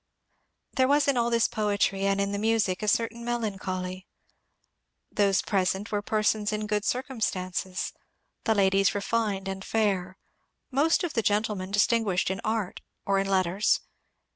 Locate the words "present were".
5.43-6.01